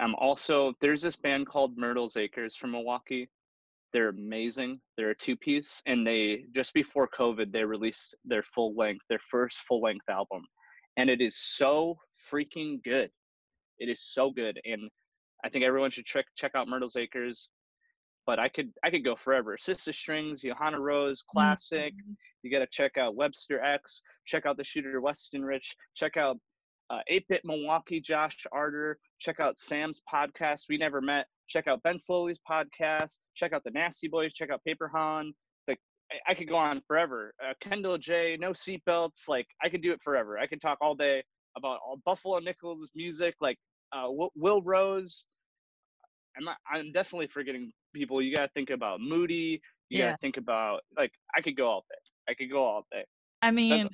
[0.00, 3.28] I'm also there's this band called Myrtle's Acres from Milwaukee.
[3.92, 4.80] They're amazing.
[4.96, 9.20] They're a two piece and they just before COVID they released their full length, their
[9.30, 10.42] first full length album.
[10.96, 11.96] And it is so
[12.30, 13.10] freaking good.
[13.78, 14.60] It is so good.
[14.64, 14.88] And
[15.44, 17.48] I think everyone should check check out Myrtle's Acres.
[18.26, 19.56] But I could I could go forever.
[19.56, 21.92] Sista Strings, Johanna Rose, Klassik.
[21.94, 22.16] Mhm.
[22.42, 24.02] You got to check out Webster X.
[24.26, 25.74] Check out the Shooter Weston Rich.
[25.94, 26.38] Check out
[26.90, 28.98] uh, 8-Bit Milwaukee, Josh Arter.
[29.20, 31.26] Check out Sam's podcast, We Never Met.
[31.48, 33.18] Check out Ben Slowly's podcast.
[33.34, 34.32] Check out the Nasty Boys.
[34.34, 35.32] Check out Paper Han.
[35.68, 35.78] Like
[36.12, 37.32] I, I could go on forever.
[37.42, 38.36] Uh, Kendall J.
[38.40, 39.28] No seatbelts.
[39.28, 40.38] Like I could do it forever.
[40.38, 41.22] I could talk all day
[41.56, 43.34] about all Buffalo Nichols music.
[43.40, 43.56] Like
[43.92, 45.26] uh, Will, Will Rose.
[46.36, 48.22] I'm not, I'm definitely forgetting people.
[48.22, 49.60] You got to think about Moody.
[49.88, 50.10] You got Yeah.
[50.12, 51.98] to think about like I could go all day.
[52.28, 53.04] I could go all day.
[53.42, 53.88] I mean,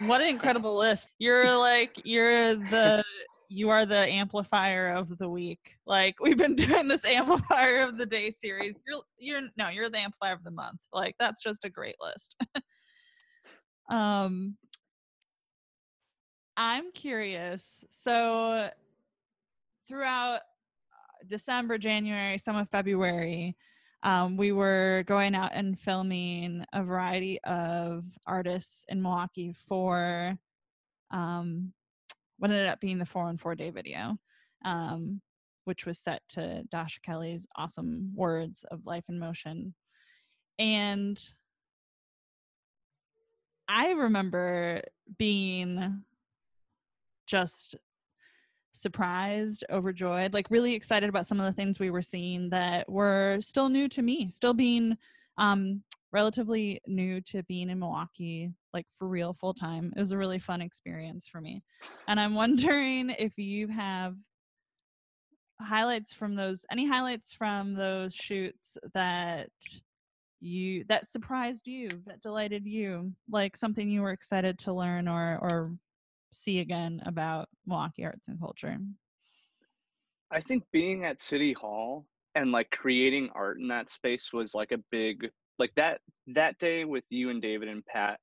[0.00, 1.08] what an incredible list.
[1.18, 3.04] You're like you're the
[3.48, 5.76] you are the amplifier of the week.
[5.86, 8.76] Like we've been doing this amplifier of the day series.
[8.86, 10.80] You're you're no, you're the amplifier of the month.
[10.92, 12.36] Like that's just a great list.
[13.90, 14.56] um
[16.56, 17.84] I'm curious.
[17.88, 18.68] So
[19.86, 23.56] throughout uh, December, January, some of February,
[24.02, 30.38] um, we were going out and filming a variety of artists in Milwaukee for
[31.10, 31.72] um,
[32.38, 34.16] what ended up being the four and four day video,
[34.64, 35.20] um,
[35.64, 39.74] which was set to Dasha Kelly's awesome words of life in motion.
[40.58, 41.20] And
[43.66, 44.82] I remember
[45.18, 46.04] being
[47.26, 47.76] just
[48.72, 53.38] surprised, overjoyed, like really excited about some of the things we were seeing that were
[53.40, 54.96] still new to me, still being
[55.38, 59.92] um, relatively new to being in Milwaukee, like for real full time.
[59.96, 61.62] It was a really fun experience for me.
[62.06, 64.14] And I'm wondering if you have
[65.60, 69.50] highlights from those, any highlights from those shoots that
[70.40, 75.38] you that surprised you, that delighted you, like something you were excited to learn or
[75.40, 75.72] or
[76.32, 78.76] see again about Milwaukee arts and culture?
[80.30, 84.72] I think being at City Hall and like creating art in that space was like
[84.72, 88.20] a big like that that day with you and David and Pat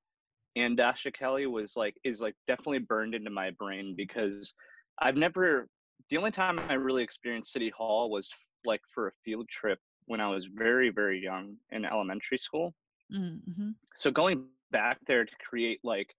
[0.55, 4.53] and Dasha Kelly was like is like definitely burned into my brain because
[5.01, 5.67] I've never
[6.09, 8.29] the only time I really experienced City Hall was
[8.63, 12.73] like for a field trip when I was very very young in elementary school.
[13.13, 13.71] Mm-hmm.
[13.95, 16.13] So going back there to create like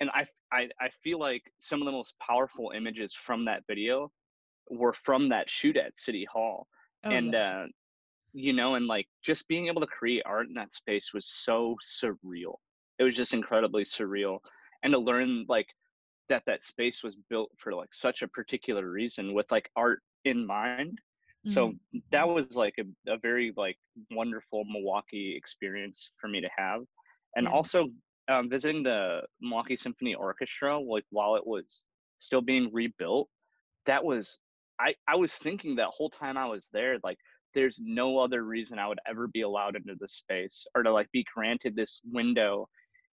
[0.00, 4.10] and I I I feel like some of the most powerful images from that video
[4.70, 6.66] were from that shoot at City Hall
[7.04, 7.34] Oh, and yeah.
[7.34, 7.64] uh
[8.32, 11.76] you know and like just being able to create art in that space was so
[11.84, 12.54] surreal
[12.98, 14.38] it was just incredibly surreal
[14.82, 15.66] and to learn like
[16.28, 20.46] that that space was built for like such a particular reason with like art in
[20.46, 20.98] mind
[21.44, 21.72] so
[22.12, 23.78] that was like a, a very like
[24.10, 26.82] wonderful milwaukee experience for me to have
[27.36, 27.48] and Yeah.
[27.48, 27.88] also
[28.30, 31.82] um, visiting the milwaukee symphony orchestra like while it was
[32.18, 33.28] still being rebuilt
[33.86, 34.38] that was
[34.80, 37.18] I, I was thinking that whole time I was there, like
[37.54, 41.10] there's no other reason I would ever be allowed into this space or to like
[41.12, 42.68] be granted this window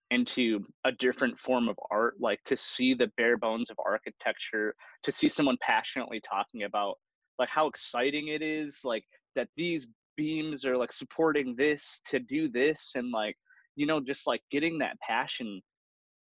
[0.10, 5.12] into a different form of art, like to see the bare bones of architecture, to
[5.12, 6.96] see someone passionately talking about
[7.38, 9.04] like how exciting it is, like
[9.36, 13.36] that these beams are like supporting this to do this and like,
[13.78, 15.62] you know, just like getting that passion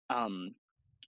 [0.09, 0.51] um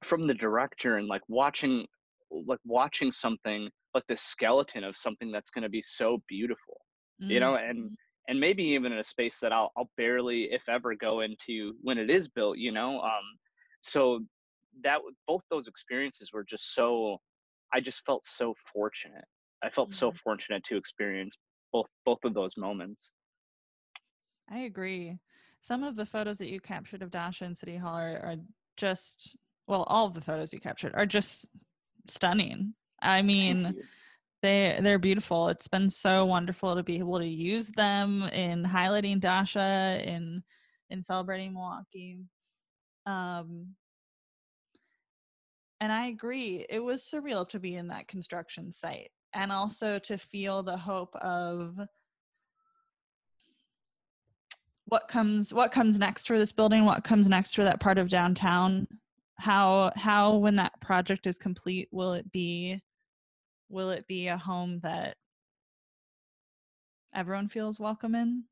[0.03, 1.85] from the director and like watching
[2.31, 6.81] like watching something like the skeleton of something that's going to be so beautiful
[7.29, 7.87] you know Mm-hmm.
[7.87, 7.89] and
[8.27, 11.97] and maybe even in a space that I'll I'll barely if ever go into when
[11.97, 13.25] it is built you know um
[13.81, 14.21] so
[14.83, 17.17] that both those experiences were just so
[17.73, 19.25] I just felt so fortunate
[19.63, 20.19] I felt so Mhm.
[20.23, 21.37] fortunate to experience
[21.71, 23.13] both both of those moments
[24.49, 25.19] I agree.
[25.61, 28.35] Some of the photos that you captured of Dasha and City Hall are, are
[28.77, 29.35] just
[29.67, 31.47] well, all of the photos you captured are just
[32.07, 32.73] stunning.
[33.01, 33.75] I mean,
[34.41, 35.49] they they're beautiful.
[35.49, 40.43] It's been so wonderful to be able to use them in highlighting Dasha in
[40.89, 42.19] in celebrating Milwaukee.
[43.05, 43.75] Um
[45.81, 46.65] and I agree.
[46.69, 51.15] It was surreal to be in that construction site and also to feel the hope
[51.17, 51.79] of
[54.89, 56.83] what comes what comes next for this building?
[56.85, 58.87] What comes next for that part of downtown?
[59.37, 62.81] How how when that project is complete will it be
[63.69, 65.15] will it be a home that
[67.13, 68.43] everyone feels welcome in?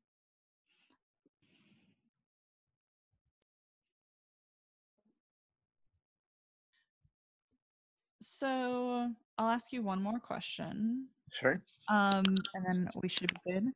[8.20, 11.08] So i'll ask you one more question.
[11.32, 11.60] Sure.
[11.90, 12.24] Um
[12.54, 13.66] and then we should be good.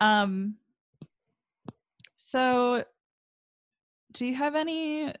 [0.00, 0.56] Um
[2.16, 2.84] so
[4.12, 5.12] do you have any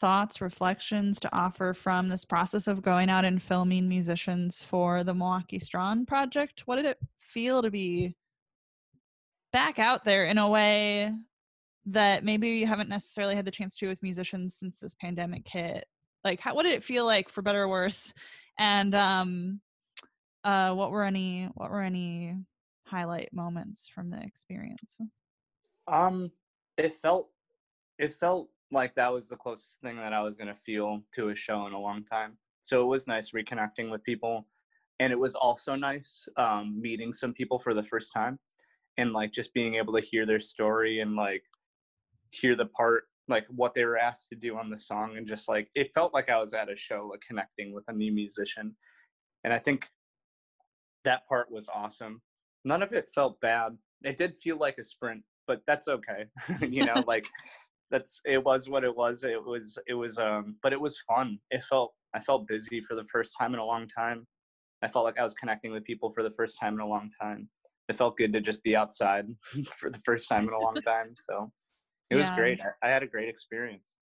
[0.00, 5.14] thoughts reflections to offer from this process of going out and filming musicians for the
[5.14, 6.62] milwaukee strong project?
[6.66, 8.16] What did it feel to be
[9.52, 11.12] back out there in a way
[11.86, 15.84] that maybe you haven't necessarily had the chance to with musicians since this pandemic hit?
[16.24, 18.12] Like how, what did it feel like for better or worse?
[18.58, 19.60] And um
[20.42, 22.34] uh what were any what were any
[22.86, 25.00] highlight moments from the experience
[25.88, 26.30] Um,
[26.76, 27.30] it felt
[27.98, 31.36] it felt like that was the closest thing that I was gonna feel to a
[31.36, 32.38] show in a long time.
[32.62, 34.46] So it was nice reconnecting with people,
[34.98, 38.38] and it was also nice um, meeting some people for the first time,
[38.96, 41.42] and like just being able to hear their story and like
[42.30, 45.48] hear the part like what they were asked to do on the song and just
[45.48, 48.74] like it felt like I was at a show like connecting with a new musician,
[49.44, 49.88] and I think
[51.04, 52.20] that part was awesome.
[52.64, 53.76] None of it felt bad.
[54.02, 56.26] It did feel like a sprint, but that's okay.
[56.76, 57.26] you know, like
[57.90, 59.24] that's it was what it was.
[59.24, 61.38] It was it was um but it was fun.
[61.50, 64.26] It felt I felt busy for the first time in a long time.
[64.82, 67.10] I felt like I was connecting with people for the first time in a long
[67.20, 67.48] time.
[67.88, 69.26] It felt good to just be outside
[69.78, 71.14] for the first time in a long time.
[71.16, 71.50] So
[72.10, 72.36] it was Yeah.
[72.36, 72.60] great.
[72.62, 73.96] I, I had a great experience.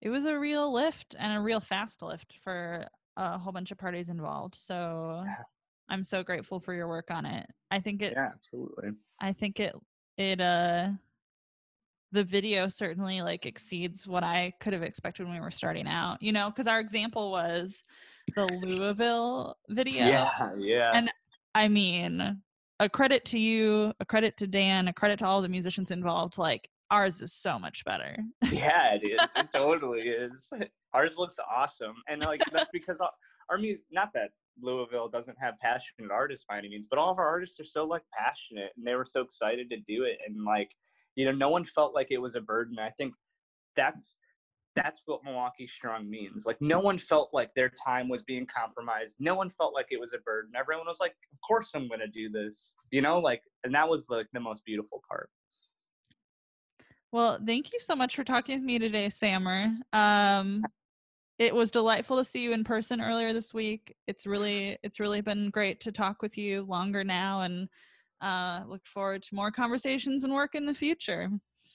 [0.00, 3.78] it was a real lift and a real fast lift for a whole bunch of
[3.78, 5.42] parties involved so Yeah.
[5.90, 8.90] i'm so grateful for your work on it i think it Yeah, absolutely.
[9.20, 9.74] i think it
[10.16, 10.88] it uh
[12.12, 16.20] the video certainly like exceeds what i could have expected when we were starting out
[16.22, 17.84] you know because our example was
[18.34, 20.90] the louisville video Yeah, yeah.
[20.94, 21.12] And-
[21.54, 22.40] i mean
[22.78, 26.38] a credit to you a credit to dan a credit to all the musicians involved
[26.38, 28.16] like ours is so much better
[28.50, 29.30] Yeah, it is.
[29.36, 30.50] It totally is.
[30.92, 33.10] Ours looks awesome, and like that's because our,
[33.48, 33.84] our music.
[33.92, 34.30] Not that
[34.62, 37.84] Louisville doesn't have passionate artists by any means, but all of our artists are so
[37.84, 40.70] like passionate, and they were so excited to do it, and like
[41.16, 42.78] You know, no one felt like it was a burden.
[42.78, 43.14] I think
[43.76, 44.16] that's
[44.76, 46.46] that's what Milwaukee Strong means.
[46.46, 49.16] Like no one felt like their time was being compromised.
[49.18, 50.52] No one felt like it was a burden.
[50.56, 53.88] Everyone was like, "Of course I'm going to do this." You know, like and that
[53.88, 55.28] was like the most beautiful part.
[57.12, 59.74] Well, thank you so much for talking with me today, Samer.
[59.92, 60.64] Um,
[61.40, 63.96] it was delightful to see you in person earlier this week.
[64.06, 67.66] It's really, it's really been great to talk with you longer now, and
[68.20, 71.30] uh, look forward to more conversations and work in the future.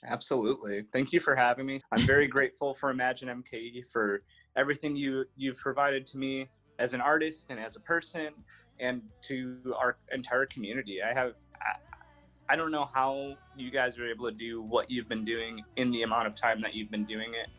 [0.05, 0.83] Absolutely.
[0.93, 1.79] Thank you for having me.
[1.91, 4.21] I'm very grateful for Imagine MKE for
[4.55, 6.47] everything you you've provided to me
[6.77, 8.33] as an artist and as a person
[8.79, 10.99] and to our entire community.
[11.01, 15.09] I have I, I don't know how you guys are able to do what you've
[15.09, 17.49] been doing in the amount of time that you've been doing it,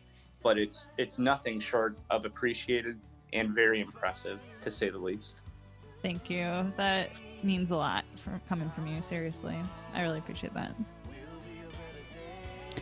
[0.43, 2.97] but it's it's nothing short of appreciated
[3.33, 5.41] and very impressive to say the least.
[6.01, 6.71] Thank you.
[6.77, 7.09] That
[7.43, 9.01] means a lot for coming from you.
[9.01, 9.57] Seriously,
[9.93, 10.71] I really appreciate that.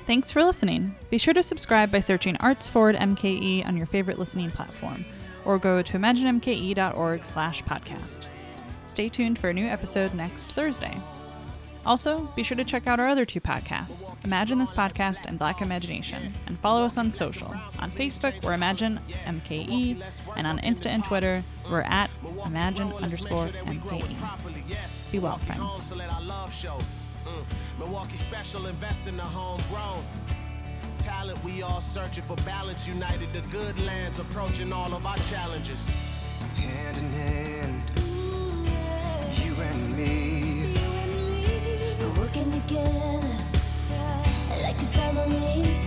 [0.05, 0.93] Thanks for listening.
[1.09, 5.03] Be sure to subscribe by searching Arts Forward MKE on your favorite listening platform,
[5.45, 8.27] or go to imaginemke.org/podcast.
[8.87, 10.95] Stay tuned for a new episode next Thursday.
[11.85, 15.61] Also, be sure to check out our other two podcasts, Imagine This Podcast and Black
[15.61, 17.53] Imagination, and follow us on social.
[17.79, 20.01] On Facebook, we're Imagine MKE,
[20.35, 22.09] and on Insta and Twitter, we're at
[22.45, 25.11] Imagine underscore MKE.
[25.11, 25.93] Be well, friends.
[27.77, 30.03] Milwaukee special, invest in the homegrown.
[30.99, 32.87] Talent, we all searching for balance.
[32.87, 35.87] United, the good lands approaching all of our challenges.
[36.55, 37.81] Hand in hand,
[39.43, 40.34] you and me.
[42.13, 43.19] Working together
[44.61, 45.79] like a family.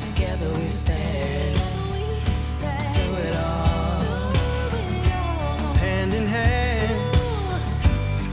[0.00, 1.56] Together we stand
[3.26, 4.00] it all.
[5.76, 6.90] Hand in hand,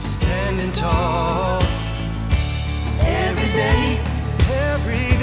[0.00, 1.62] standing tall.
[3.00, 4.00] Every day,
[4.50, 5.15] every